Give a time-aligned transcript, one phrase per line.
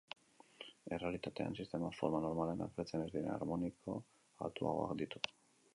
[0.95, 4.01] Errealitatean, sistemak forma normalean agertzen ez diren harmoniko
[4.47, 5.25] altuagoak ditu.